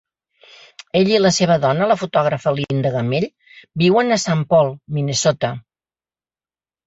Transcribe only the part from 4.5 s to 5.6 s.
Paul, Minnesota.